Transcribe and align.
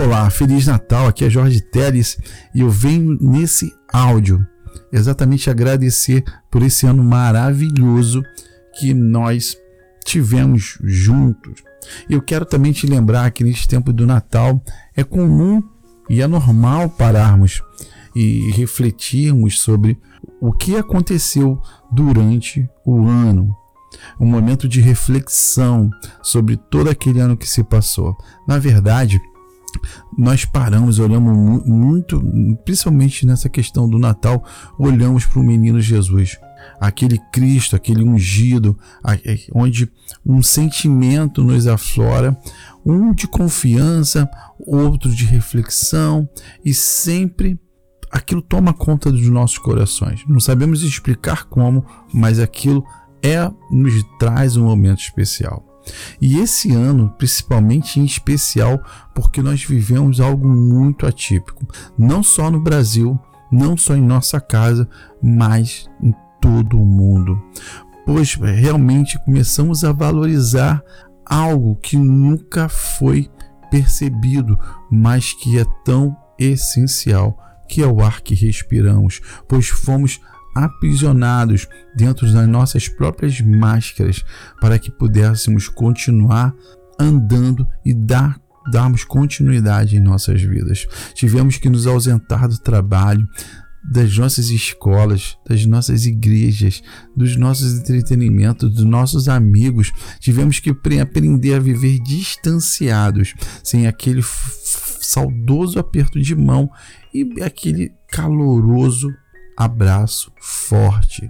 Olá, 0.00 0.30
Feliz 0.30 0.68
Natal, 0.68 1.08
aqui 1.08 1.24
é 1.24 1.28
Jorge 1.28 1.60
Teles 1.60 2.16
e 2.54 2.60
eu 2.60 2.70
venho 2.70 3.18
nesse 3.20 3.74
áudio 3.92 4.46
exatamente 4.92 5.50
agradecer 5.50 6.22
por 6.48 6.62
esse 6.62 6.86
ano 6.86 7.02
maravilhoso 7.02 8.22
que 8.78 8.94
nós 8.94 9.56
tivemos 10.04 10.78
juntos. 10.84 11.64
Eu 12.08 12.22
quero 12.22 12.46
também 12.46 12.70
te 12.70 12.86
lembrar 12.86 13.28
que 13.32 13.42
neste 13.42 13.66
tempo 13.66 13.92
do 13.92 14.06
Natal 14.06 14.62
é 14.96 15.02
comum 15.02 15.60
e 16.08 16.22
é 16.22 16.28
normal 16.28 16.88
pararmos 16.90 17.60
e 18.14 18.52
refletirmos 18.52 19.58
sobre 19.58 19.98
o 20.40 20.52
que 20.52 20.76
aconteceu 20.76 21.60
durante 21.90 22.70
o 22.86 23.04
ano. 23.08 23.52
Um 24.20 24.26
momento 24.26 24.68
de 24.68 24.80
reflexão 24.80 25.90
sobre 26.22 26.56
todo 26.56 26.88
aquele 26.88 27.18
ano 27.18 27.36
que 27.36 27.48
se 27.48 27.64
passou. 27.64 28.16
Na 28.46 28.58
verdade, 28.58 29.20
nós 30.18 30.44
paramos, 30.44 30.98
olhamos 30.98 31.64
muito, 31.64 32.20
principalmente 32.64 33.24
nessa 33.24 33.48
questão 33.48 33.88
do 33.88 34.00
Natal, 34.00 34.44
olhamos 34.76 35.24
para 35.24 35.38
o 35.38 35.44
menino 35.44 35.80
Jesus, 35.80 36.36
aquele 36.80 37.18
Cristo, 37.32 37.76
aquele 37.76 38.02
ungido, 38.02 38.76
é, 39.06 39.38
onde 39.54 39.88
um 40.26 40.42
sentimento 40.42 41.44
nos 41.44 41.68
aflora, 41.68 42.36
um 42.84 43.14
de 43.14 43.28
confiança, 43.28 44.28
outro 44.58 45.08
de 45.14 45.24
reflexão, 45.24 46.28
e 46.64 46.74
sempre 46.74 47.56
aquilo 48.10 48.42
toma 48.42 48.74
conta 48.74 49.12
dos 49.12 49.28
nossos 49.28 49.58
corações. 49.58 50.24
Não 50.26 50.40
sabemos 50.40 50.82
explicar 50.82 51.44
como, 51.44 51.86
mas 52.12 52.40
aquilo 52.40 52.84
é 53.22 53.48
nos 53.70 54.02
traz 54.18 54.56
um 54.56 54.64
momento 54.64 55.00
especial. 55.00 55.67
E 56.20 56.38
esse 56.38 56.72
ano, 56.72 57.14
principalmente 57.16 58.00
em 58.00 58.04
especial, 58.04 58.82
porque 59.14 59.42
nós 59.42 59.62
vivemos 59.64 60.20
algo 60.20 60.48
muito 60.48 61.06
atípico, 61.06 61.66
não 61.96 62.22
só 62.22 62.50
no 62.50 62.60
Brasil, 62.60 63.18
não 63.50 63.76
só 63.76 63.96
em 63.96 64.02
nossa 64.02 64.40
casa, 64.40 64.88
mas 65.22 65.88
em 66.02 66.14
todo 66.40 66.80
o 66.80 66.84
mundo. 66.84 67.42
Pois 68.04 68.34
realmente 68.34 69.18
começamos 69.24 69.84
a 69.84 69.92
valorizar 69.92 70.82
algo 71.24 71.76
que 71.76 71.96
nunca 71.96 72.68
foi 72.68 73.30
percebido, 73.70 74.58
mas 74.90 75.32
que 75.34 75.58
é 75.58 75.64
tão 75.84 76.16
essencial, 76.38 77.36
que 77.68 77.82
é 77.82 77.86
o 77.86 78.02
ar 78.02 78.22
que 78.22 78.34
respiramos, 78.34 79.20
pois 79.46 79.68
fomos 79.68 80.20
aprisionados 80.64 81.68
dentro 81.94 82.30
das 82.32 82.48
nossas 82.48 82.88
próprias 82.88 83.40
máscaras 83.40 84.24
para 84.60 84.78
que 84.78 84.90
pudéssemos 84.90 85.68
continuar 85.68 86.54
andando 86.98 87.66
e 87.84 87.94
dar 87.94 88.40
darmos 88.70 89.04
continuidade 89.04 89.96
em 89.96 90.00
nossas 90.00 90.42
vidas. 90.42 90.86
Tivemos 91.14 91.56
que 91.56 91.70
nos 91.70 91.86
ausentar 91.86 92.48
do 92.48 92.58
trabalho, 92.58 93.26
das 93.82 94.16
nossas 94.16 94.50
escolas, 94.50 95.38
das 95.48 95.64
nossas 95.64 96.04
igrejas, 96.04 96.82
dos 97.16 97.36
nossos 97.36 97.78
entretenimentos, 97.78 98.74
dos 98.74 98.84
nossos 98.84 99.28
amigos. 99.28 99.92
Tivemos 100.20 100.60
que 100.60 100.70
aprender 101.00 101.54
a 101.54 101.60
viver 101.60 101.98
distanciados, 102.00 103.34
sem 103.62 103.86
aquele 103.86 104.22
saudoso 104.22 105.78
aperto 105.78 106.20
de 106.20 106.34
mão 106.34 106.70
e 107.14 107.42
aquele 107.42 107.92
caloroso 108.10 109.10
abraço 109.58 110.30
forte. 110.40 111.28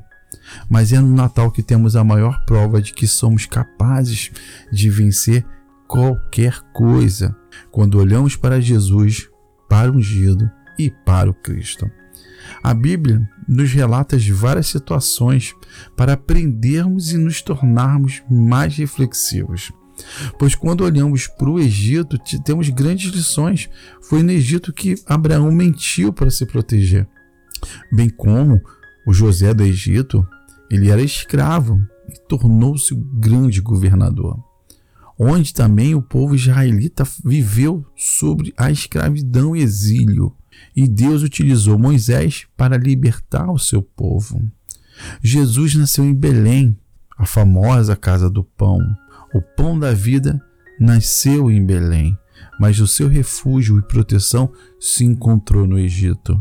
Mas 0.69 0.93
é 0.93 1.01
no 1.01 1.15
Natal 1.15 1.51
que 1.51 1.63
temos 1.63 1.97
a 1.97 2.05
maior 2.05 2.45
prova 2.45 2.81
de 2.83 2.93
que 2.93 3.07
somos 3.07 3.47
capazes 3.47 4.31
de 4.71 4.91
vencer 4.91 5.45
qualquer 5.87 6.61
coisa 6.75 7.35
quando 7.71 7.99
olhamos 7.99 8.37
para 8.37 8.61
Jesus, 8.61 9.29
para 9.69 9.91
o 9.91 9.97
ungido 9.97 10.51
e 10.79 10.91
para 10.91 11.31
o 11.31 11.35
Cristo. 11.35 11.91
A 12.63 12.75
Bíblia 12.75 13.27
nos 13.49 13.73
relata 13.73 14.19
de 14.19 14.33
várias 14.33 14.67
situações 14.67 15.55
para 15.97 16.13
aprendermos 16.13 17.13
e 17.13 17.17
nos 17.17 17.41
tornarmos 17.41 18.23
mais 18.31 18.77
reflexivos. 18.77 19.73
Pois 20.39 20.55
quando 20.55 20.85
olhamos 20.85 21.27
para 21.27 21.51
o 21.51 21.59
Egito, 21.59 22.19
temos 22.45 22.69
grandes 22.69 23.11
lições. 23.11 23.69
Foi 24.03 24.23
no 24.23 24.31
Egito 24.31 24.73
que 24.73 24.95
Abraão 25.07 25.51
mentiu 25.51 26.13
para 26.13 26.31
se 26.31 26.47
proteger 26.47 27.09
bem 27.93 28.09
como 28.09 28.61
o 29.07 29.13
José 29.13 29.55
do 29.55 29.63
Egito, 29.63 30.27
ele 30.71 30.91
era 30.91 31.01
escravo 31.01 31.81
e 32.09 32.21
tornou-se 32.29 32.95
grande 33.15 33.61
governador, 33.61 34.39
onde 35.19 35.55
também 35.55 35.95
o 35.95 36.03
povo 36.03 36.35
israelita 36.35 37.05
viveu 37.25 37.85
sobre 37.97 38.53
a 38.57 38.71
escravidão 38.71 39.57
e 39.57 39.63
exílio, 39.63 40.35
e 40.77 40.87
Deus 40.87 41.23
utilizou 41.23 41.79
Moisés 41.79 42.47
para 42.57 42.77
libertar 42.77 43.51
o 43.51 43.59
seu 43.59 43.83
povo. 43.83 44.43
Jesus 45.23 45.75
nasceu 45.75 46.05
em 46.05 46.15
Belém, 46.15 46.77
a 47.17 47.25
famosa 47.25 47.97
casa 47.97 48.29
do 48.29 48.45
pão. 48.45 48.79
O 49.35 49.41
pão 49.41 49.79
da 49.79 49.93
vida 49.93 50.41
nasceu 50.79 51.51
em 51.51 51.65
Belém, 51.65 52.17
mas 52.61 52.79
o 52.79 52.87
seu 52.87 53.09
refúgio 53.09 53.79
e 53.79 53.83
proteção 53.83 54.53
se 54.79 55.05
encontrou 55.05 55.67
no 55.67 55.79
Egito 55.79 56.39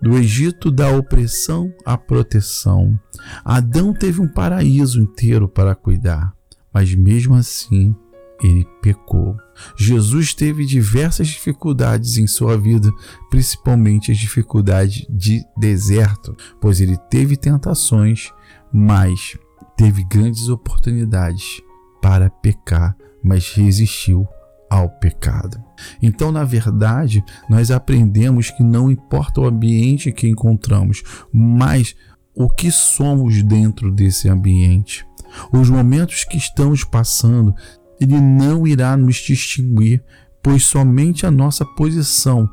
do 0.00 0.16
Egito 0.16 0.70
da 0.70 0.90
opressão 0.90 1.72
à 1.84 1.96
proteção. 1.96 2.98
Adão 3.44 3.92
teve 3.92 4.20
um 4.20 4.28
paraíso 4.28 5.00
inteiro 5.00 5.48
para 5.48 5.74
cuidar, 5.74 6.32
mas 6.72 6.94
mesmo 6.94 7.34
assim 7.34 7.94
ele 8.42 8.64
pecou. 8.80 9.36
Jesus 9.76 10.32
teve 10.32 10.64
diversas 10.64 11.28
dificuldades 11.28 12.16
em 12.16 12.26
sua 12.26 12.56
vida, 12.56 12.90
principalmente 13.30 14.12
as 14.12 14.18
dificuldades 14.18 15.04
de 15.10 15.42
deserto, 15.56 16.36
pois 16.60 16.80
ele 16.80 16.96
teve 17.10 17.36
tentações, 17.36 18.32
mas 18.72 19.36
teve 19.76 20.04
grandes 20.04 20.48
oportunidades 20.48 21.60
para 22.00 22.30
pecar, 22.30 22.96
mas 23.22 23.52
resistiu 23.52 24.26
ao 24.70 24.88
pecado. 24.88 25.62
Então, 26.02 26.30
na 26.30 26.44
verdade, 26.44 27.24
nós 27.48 27.70
aprendemos 27.70 28.50
que 28.50 28.62
não 28.62 28.90
importa 28.90 29.40
o 29.40 29.46
ambiente 29.46 30.12
que 30.12 30.28
encontramos, 30.28 31.02
mas 31.32 31.94
o 32.34 32.48
que 32.48 32.70
somos 32.70 33.42
dentro 33.42 33.90
desse 33.90 34.28
ambiente. 34.28 35.06
Os 35.52 35.68
momentos 35.68 36.24
que 36.24 36.36
estamos 36.36 36.84
passando, 36.84 37.54
ele 38.00 38.20
não 38.20 38.66
irá 38.66 38.96
nos 38.96 39.16
distinguir, 39.16 40.02
pois 40.42 40.64
somente 40.64 41.26
a 41.26 41.30
nossa 41.30 41.64
posição 41.64 42.48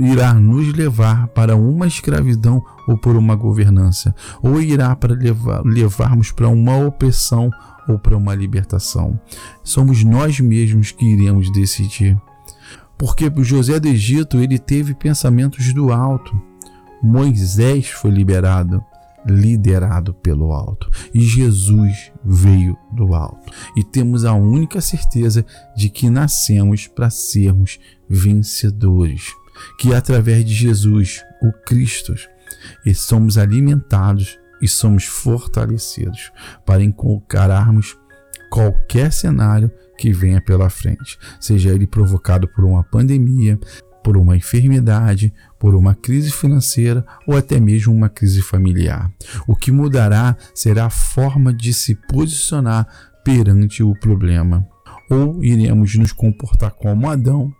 irá 0.00 0.32
nos 0.34 0.72
levar 0.72 1.28
para 1.28 1.56
uma 1.56 1.86
escravidão 1.86 2.62
ou 2.86 2.96
por 2.96 3.16
uma 3.16 3.34
governança, 3.34 4.14
ou 4.42 4.60
irá 4.60 4.94
para 4.96 5.14
levar, 5.14 5.62
levarmos 5.64 6.30
para 6.30 6.48
uma 6.48 6.76
opressão 6.76 7.50
ou 7.88 7.98
para 7.98 8.16
uma 8.16 8.34
libertação. 8.34 9.18
Somos 9.62 10.02
nós 10.04 10.40
mesmos 10.40 10.90
que 10.92 11.04
iremos 11.04 11.50
decidir. 11.52 12.16
Porque 12.98 13.30
José 13.42 13.78
do 13.78 13.88
Egito 13.88 14.38
ele 14.38 14.58
teve 14.58 14.94
pensamentos 14.94 15.72
do 15.72 15.92
alto. 15.92 16.34
Moisés 17.02 17.88
foi 17.88 18.10
liberado, 18.10 18.82
liderado 19.26 20.14
pelo 20.14 20.52
alto, 20.52 20.90
e 21.12 21.20
Jesus 21.20 22.12
veio 22.24 22.76
do 22.92 23.14
alto. 23.14 23.52
E 23.76 23.84
temos 23.84 24.24
a 24.24 24.32
única 24.32 24.80
certeza 24.80 25.44
de 25.76 25.90
que 25.90 26.08
nascemos 26.08 26.86
para 26.86 27.10
sermos 27.10 27.78
vencedores, 28.08 29.32
que 29.78 29.94
através 29.94 30.44
de 30.44 30.54
Jesus, 30.54 31.22
o 31.42 31.52
Cristo, 31.66 32.14
e 32.84 32.94
somos 32.94 33.36
alimentados 33.36 34.38
e 34.60 34.68
somos 34.68 35.04
fortalecidos 35.04 36.32
para 36.64 36.82
encararmos 36.82 37.96
qualquer 38.50 39.12
cenário 39.12 39.70
que 39.98 40.12
venha 40.12 40.40
pela 40.40 40.70
frente, 40.70 41.18
seja 41.40 41.70
ele 41.70 41.86
provocado 41.86 42.46
por 42.48 42.64
uma 42.64 42.84
pandemia, 42.84 43.58
por 44.04 44.16
uma 44.16 44.36
enfermidade, 44.36 45.34
por 45.58 45.74
uma 45.74 45.94
crise 45.94 46.30
financeira 46.30 47.04
ou 47.26 47.36
até 47.36 47.58
mesmo 47.58 47.92
uma 47.92 48.08
crise 48.08 48.40
familiar. 48.40 49.10
O 49.48 49.56
que 49.56 49.72
mudará 49.72 50.36
será 50.54 50.86
a 50.86 50.90
forma 50.90 51.52
de 51.52 51.74
se 51.74 51.94
posicionar 51.94 52.86
perante 53.24 53.82
o 53.82 53.94
problema. 53.98 54.64
Ou 55.10 55.42
iremos 55.42 55.94
nos 55.96 56.12
comportar 56.12 56.70
como 56.72 57.10
Adão, 57.10 57.52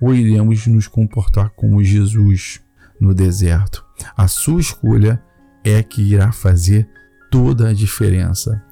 ou 0.00 0.12
iremos 0.12 0.66
nos 0.66 0.88
comportar 0.88 1.50
como 1.50 1.82
Jesus 1.84 2.60
no 3.00 3.14
deserto. 3.14 3.84
A 4.16 4.26
sua 4.26 4.60
escolha 4.60 5.22
é 5.66 5.82
que 5.82 6.00
irá 6.00 6.30
fazer 6.30 6.88
toda 7.30 7.68
a 7.68 7.72
diferença. 7.72 8.62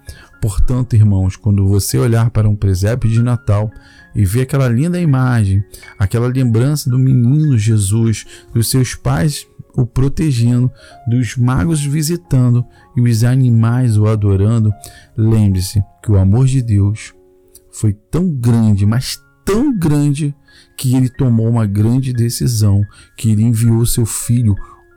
Portanto, 0.41 0.95
irmãos, 0.95 1.37
quando 1.37 1.67
você 1.67 1.99
olhar 1.99 2.31
para 2.31 2.49
um 2.49 2.55
presépio 2.55 3.11
de 3.11 3.23
Natal 3.23 3.71
e 4.15 4.25
ver 4.25 4.43
aquela 4.43 4.69
linda 4.69 5.01
imagem, 5.01 5.65
aquela 5.99 6.29
lembrança 6.29 6.89
do 6.89 6.99
menino 6.99 7.59
Jesus, 7.59 8.25
dos 8.53 8.71
seus 8.71 8.95
pais 8.95 9.47
o 9.77 9.85
protegendo, 9.85 10.71
dos 11.09 11.37
magos 11.37 11.85
visitando 11.85 12.65
e 12.97 13.01
os 13.01 13.25
animais 13.25 13.97
o 13.97 14.07
adorando, 14.07 14.71
lembre-se 15.17 15.83
que 16.01 16.13
o 16.13 16.17
amor 16.17 16.47
de 16.47 16.63
Deus 16.63 17.13
foi 17.73 17.93
tão 17.93 18.31
grande, 18.31 18.87
mas 18.87 19.19
tão 19.45 19.77
grande 19.77 20.33
que 20.77 20.95
ele 20.95 21.09
tomou 21.09 21.49
uma 21.49 21.67
grande 21.67 22.13
decisão, 22.13 22.83
que 23.17 23.31
ele 23.31 23.43
enviou 23.43 23.85
seu 23.85 24.07
filho 24.07 24.55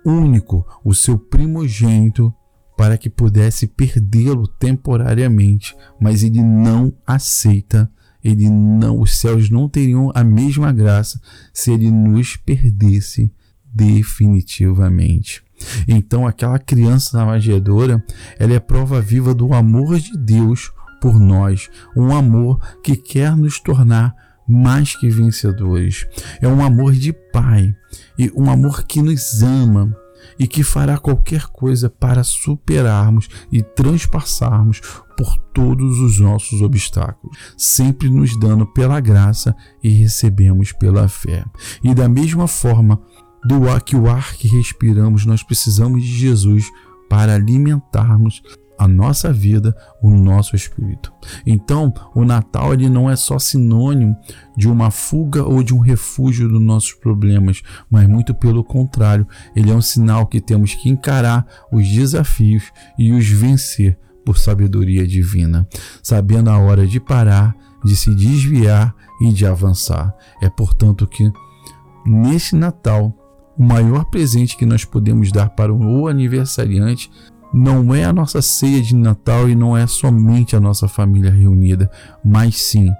único, 0.07 0.65
o 0.83 0.93
seu 0.93 1.17
primogênito, 1.17 2.33
para 2.77 2.97
que 2.97 3.09
pudesse 3.09 3.67
perdê-lo 3.67 4.47
temporariamente, 4.47 5.75
mas 5.99 6.23
ele 6.23 6.41
não 6.41 6.93
aceita. 7.05 7.91
Ele 8.23 8.49
não, 8.49 8.99
os 8.99 9.19
céus 9.19 9.49
não 9.49 9.69
teriam 9.69 10.11
a 10.13 10.23
mesma 10.23 10.71
graça 10.71 11.19
se 11.53 11.71
ele 11.71 11.89
nos 11.89 12.35
perdesse 12.35 13.31
definitivamente. 13.63 15.43
Então, 15.87 16.27
aquela 16.27 16.59
criança 16.59 17.25
manjedoura, 17.25 18.03
ela 18.37 18.53
é 18.53 18.59
prova 18.59 19.01
viva 19.01 19.33
do 19.33 19.53
amor 19.53 19.97
de 19.99 20.15
Deus 20.17 20.71
por 21.01 21.19
nós, 21.19 21.69
um 21.95 22.15
amor 22.15 22.59
que 22.83 22.95
quer 22.95 23.35
nos 23.35 23.59
tornar 23.59 24.15
mais 24.47 24.95
que 24.95 25.09
vencedores. 25.09 26.05
É 26.41 26.47
um 26.47 26.63
amor 26.63 26.93
de 26.93 27.11
Pai 27.11 27.75
e 28.17 28.31
um 28.35 28.49
amor 28.49 28.83
que 28.85 29.01
nos 29.01 29.41
ama 29.41 29.95
e 30.39 30.47
que 30.47 30.63
fará 30.63 30.97
qualquer 30.97 31.47
coisa 31.47 31.89
para 31.89 32.23
superarmos 32.23 33.27
e 33.51 33.61
transpassarmos 33.61 34.81
por 35.17 35.37
todos 35.53 35.99
os 35.99 36.19
nossos 36.19 36.61
obstáculos, 36.61 37.35
sempre 37.57 38.09
nos 38.09 38.39
dando 38.39 38.65
pela 38.65 38.99
graça 38.99 39.55
e 39.83 39.89
recebemos 39.89 40.71
pela 40.71 41.07
fé. 41.07 41.43
E 41.83 41.93
da 41.93 42.07
mesma 42.07 42.47
forma, 42.47 43.01
do 43.43 43.67
ar 43.69 43.81
que 43.81 43.95
o 43.95 44.09
ar 44.09 44.33
que 44.35 44.47
respiramos, 44.47 45.25
nós 45.25 45.41
precisamos 45.41 46.03
de 46.03 46.17
Jesus 46.17 46.69
para 47.09 47.35
alimentarmos 47.35 48.41
a 48.77 48.87
nossa 48.87 49.31
vida, 49.33 49.75
o 50.01 50.09
nosso 50.09 50.55
espírito. 50.55 51.11
Então, 51.45 51.93
o 52.13 52.23
Natal 52.23 52.73
ele 52.73 52.89
não 52.89 53.09
é 53.09 53.15
só 53.15 53.39
sinônimo 53.39 54.15
de 54.55 54.67
uma 54.67 54.91
fuga 54.91 55.43
ou 55.43 55.63
de 55.63 55.73
um 55.73 55.79
refúgio 55.79 56.47
dos 56.47 56.61
nossos 56.61 56.93
problemas, 56.93 57.61
mas 57.89 58.07
muito 58.07 58.33
pelo 58.33 58.63
contrário, 58.63 59.27
ele 59.55 59.71
é 59.71 59.75
um 59.75 59.81
sinal 59.81 60.27
que 60.27 60.39
temos 60.39 60.73
que 60.75 60.89
encarar 60.89 61.45
os 61.71 61.87
desafios 61.87 62.71
e 62.97 63.11
os 63.11 63.27
vencer 63.27 63.97
por 64.25 64.37
sabedoria 64.37 65.07
divina, 65.07 65.67
sabendo 66.03 66.49
a 66.49 66.57
hora 66.57 66.85
de 66.85 66.99
parar, 66.99 67.55
de 67.83 67.95
se 67.95 68.13
desviar 68.13 68.93
e 69.21 69.31
de 69.31 69.45
avançar. 69.45 70.13
É 70.41 70.49
portanto 70.49 71.07
que 71.07 71.31
nesse 72.05 72.55
Natal 72.55 73.15
o 73.57 73.63
maior 73.63 74.05
presente 74.05 74.55
que 74.55 74.65
nós 74.65 74.85
podemos 74.85 75.31
dar 75.31 75.49
para 75.49 75.73
o 75.73 76.07
aniversariante 76.07 77.09
não 77.53 77.93
é 77.93 78.03
a 78.03 78.13
nossa 78.13 78.41
ceia 78.41 78.81
de 78.81 78.95
Natal 78.95 79.49
e 79.49 79.55
não 79.55 79.75
é 79.75 79.87
somente 79.87 80.55
a 80.55 80.59
nossa 80.59 80.87
família 80.87 81.31
reunida, 81.31 81.89
mas 82.23 82.57
sim 82.57 82.91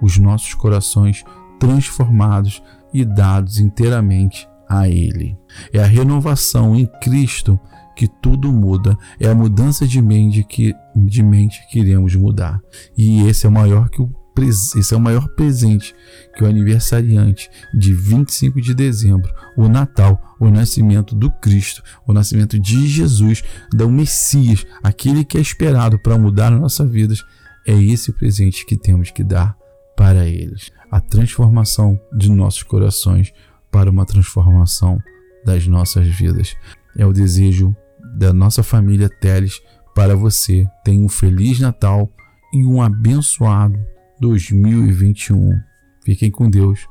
os 0.00 0.18
nossos 0.18 0.54
corações 0.54 1.24
transformados 1.58 2.62
e 2.92 3.04
dados 3.04 3.58
inteiramente 3.58 4.48
a 4.68 4.88
Ele. 4.88 5.36
É 5.72 5.80
a 5.80 5.86
renovação 5.86 6.74
em 6.74 6.86
Cristo 7.00 7.58
que 7.96 8.06
tudo 8.06 8.52
muda, 8.52 8.96
é 9.18 9.26
a 9.26 9.34
mudança 9.34 9.86
de 9.86 10.02
mente 10.02 10.44
que, 10.44 10.74
de 10.94 11.22
mente 11.22 11.66
que 11.70 11.80
iremos 11.80 12.14
mudar. 12.14 12.60
E 12.96 13.22
esse 13.22 13.46
é 13.46 13.48
o 13.48 13.52
maior 13.52 13.88
que 13.88 14.02
o 14.02 14.10
esse 14.44 14.92
é 14.92 14.96
o 14.96 15.00
maior 15.00 15.28
presente 15.28 15.94
que 16.36 16.44
o 16.44 16.46
aniversariante 16.46 17.50
de 17.72 17.94
25 17.94 18.60
de 18.60 18.74
dezembro, 18.74 19.32
o 19.56 19.68
Natal, 19.68 20.36
o 20.38 20.50
nascimento 20.50 21.14
do 21.14 21.30
Cristo, 21.30 21.82
o 22.06 22.12
nascimento 22.12 22.58
de 22.58 22.86
Jesus, 22.86 23.42
do 23.72 23.90
Messias, 23.90 24.66
aquele 24.82 25.24
que 25.24 25.38
é 25.38 25.40
esperado 25.40 25.98
para 25.98 26.18
mudar 26.18 26.50
nossas 26.50 26.90
vidas, 26.90 27.24
é 27.66 27.72
esse 27.72 28.12
presente 28.12 28.66
que 28.66 28.76
temos 28.76 29.10
que 29.10 29.24
dar 29.24 29.56
para 29.96 30.26
eles. 30.26 30.70
A 30.90 31.00
transformação 31.00 31.98
de 32.12 32.30
nossos 32.30 32.62
corações 32.62 33.32
para 33.70 33.90
uma 33.90 34.04
transformação 34.04 35.00
das 35.44 35.66
nossas 35.66 36.06
vidas. 36.06 36.54
É 36.96 37.04
o 37.04 37.12
desejo 37.12 37.74
da 38.16 38.32
nossa 38.32 38.62
família 38.62 39.08
Teles 39.08 39.60
para 39.94 40.14
você. 40.14 40.66
Tenha 40.84 41.02
um 41.02 41.08
feliz 41.08 41.58
Natal 41.58 42.10
e 42.52 42.64
um 42.64 42.80
abençoado 42.80 43.78
2021. 44.20 45.60
Fiquem 46.04 46.30
com 46.30 46.48
Deus. 46.48 46.86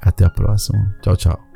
Até 0.00 0.24
a 0.24 0.30
próxima. 0.30 0.96
Tchau, 1.02 1.16
tchau. 1.16 1.47